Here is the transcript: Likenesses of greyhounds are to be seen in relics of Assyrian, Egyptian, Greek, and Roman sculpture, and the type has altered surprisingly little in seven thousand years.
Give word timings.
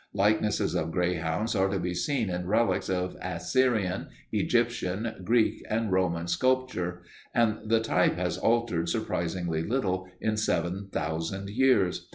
Likenesses 0.15 0.73
of 0.75 0.91
greyhounds 0.91 1.55
are 1.55 1.67
to 1.69 1.77
be 1.77 1.93
seen 1.93 2.31
in 2.31 2.47
relics 2.47 2.89
of 2.89 3.15
Assyrian, 3.21 4.07
Egyptian, 4.31 5.21
Greek, 5.23 5.63
and 5.69 5.91
Roman 5.91 6.27
sculpture, 6.27 7.03
and 7.35 7.59
the 7.69 7.81
type 7.81 8.15
has 8.15 8.35
altered 8.39 8.89
surprisingly 8.89 9.61
little 9.61 10.07
in 10.19 10.37
seven 10.37 10.87
thousand 10.91 11.51
years. 11.51 12.09